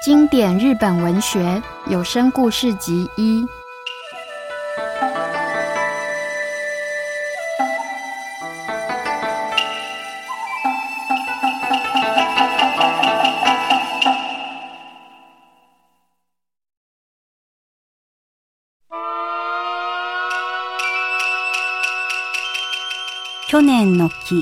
[0.00, 3.44] 经典日本文学有声故事集一。
[23.46, 24.40] 去年の木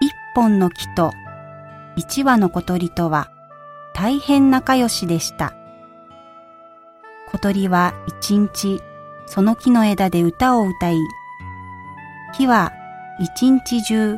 [0.00, 1.12] 一本の木と
[1.96, 3.30] 一羽の小鳥とは
[3.94, 5.54] 大変仲良しでした。
[7.30, 8.82] 小鳥は一日
[9.26, 10.98] その木の枝で歌を歌い、
[12.36, 12.72] 木は
[13.18, 14.16] 一日中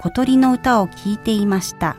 [0.00, 1.96] 小鳥の歌を聞いていました。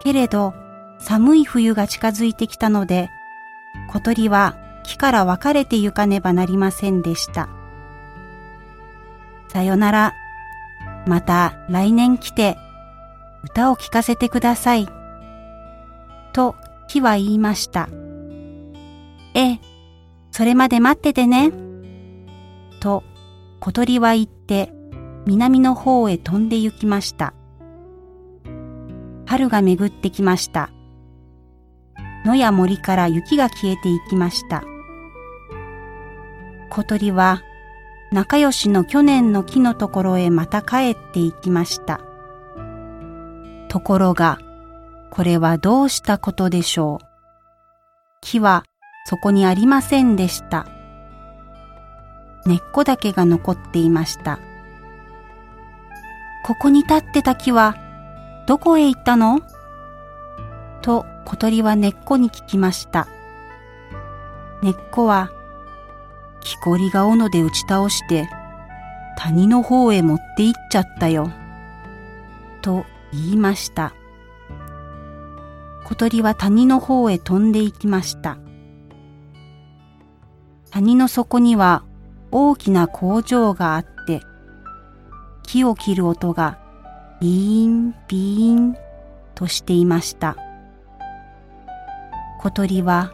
[0.00, 0.54] けれど
[0.98, 3.10] 寒い冬が近づいてきたので、
[3.88, 7.48] 小鳥は木から別れて行かねばなりませんでした。
[9.48, 10.14] さよなら。
[11.06, 12.56] また来年来て
[13.42, 14.88] 歌を聴かせてください。
[16.32, 16.56] と
[16.88, 17.88] 木は言いました。
[19.34, 19.60] ええ、
[20.30, 21.52] それまで待っててね。
[22.80, 23.04] と
[23.60, 24.72] 小鳥は言って
[25.26, 27.34] 南の方へ飛んで行きました。
[29.34, 30.70] 春が巡ってきました。
[32.24, 34.62] 野や森から雪が消えていきました。
[36.70, 37.42] 小鳥は
[38.12, 42.00] 仲良しの去年の木のところへまた帰っていきました。
[43.68, 44.38] ところが、
[45.10, 47.06] これはどうしたことでしょう。
[48.20, 48.62] 木は
[49.04, 50.64] そこにありませんでした。
[52.46, 54.38] 根っこだけが残っていました。
[56.44, 57.83] ここに立ってた木は
[58.46, 59.40] どこへ行ったの？
[60.82, 63.08] と小鳥は根っこに聞きました。
[64.62, 65.30] 根っこは
[66.40, 68.28] 木こりが斧で打ち倒して
[69.16, 71.30] 谷の方へ持って行っちゃったよ。
[72.60, 73.94] と言いました。
[75.84, 78.38] 小鳥は谷の方へ飛んで行きました。
[80.70, 81.84] 谷の底には
[82.30, 84.20] 大きな工場があって、
[85.44, 86.58] 木を切る音が
[87.20, 88.76] ビーンビーン
[89.34, 90.36] としていました。
[92.40, 93.12] 小鳥は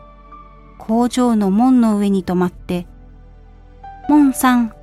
[0.78, 2.87] 工場の門の上に止まって、
[4.09, 4.75] 門さん、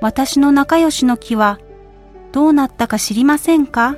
[0.00, 1.58] 私の仲良しの木は
[2.32, 3.96] どうなったか知りませんか？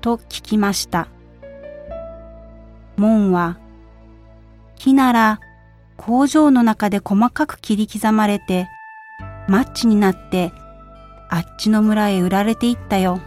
[0.00, 1.08] と聞きました。
[2.96, 3.58] 門は、
[4.76, 5.40] 木なら
[5.96, 8.68] 工場の中で細かく切り刻まれて、
[9.48, 10.52] マッチになって
[11.28, 13.20] あっちの村へ売られていったよ。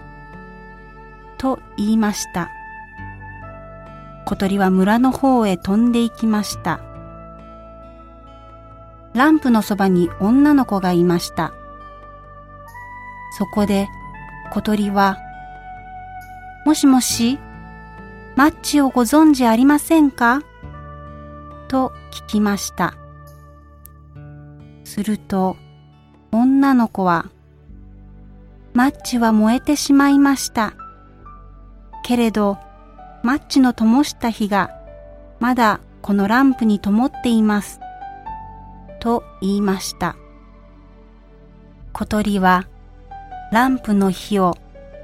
[1.38, 2.50] と言いました。
[4.26, 6.82] 小鳥は村の方へ飛んで行きました。
[9.14, 11.54] ランプのそばに女の子がいました。
[13.38, 13.88] そこで
[14.52, 15.18] 小鳥は、
[16.66, 17.40] もしもし、
[18.36, 20.42] マッチをご存知ありませんか？
[21.68, 22.94] と聞きました。
[24.84, 25.58] すると、
[26.32, 27.26] 女の子は、
[28.74, 30.74] マッチは燃えてしまいました。
[32.04, 32.58] けれど、
[33.24, 34.72] マッチの灯した火が、
[35.40, 37.80] まだこのランプに灯っています。
[39.00, 40.16] と言いました。
[41.94, 42.68] 小鳥は、
[43.52, 44.58] ランプの火を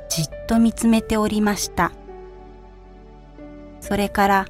[0.09, 1.91] じっと見つめておりました。
[3.81, 4.45] それから、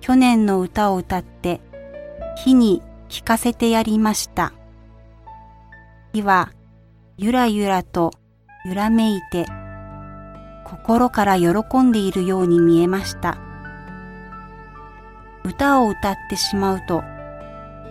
[0.00, 1.60] 去年の歌を歌って、
[2.36, 4.52] 火に聞かせてやりました。
[6.12, 6.50] 火は、
[7.16, 8.12] ゆらゆらと
[8.68, 9.46] 揺らめいて、
[10.62, 13.38] 心から喜んでいるように見えました。
[15.42, 17.02] 歌を歌ってしまうと、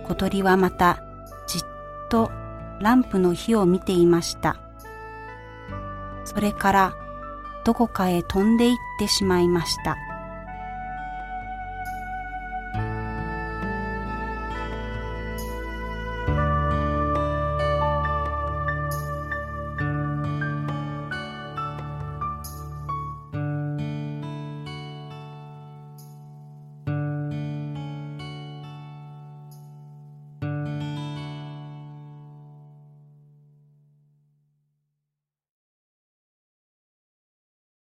[0.06, 1.02] 小鳥はまた
[1.48, 1.62] じっ
[2.08, 2.30] と
[2.78, 4.56] ランプの火を見ていました。
[6.24, 6.94] それから
[7.64, 9.96] どこかへ飛んで行ってしまいました。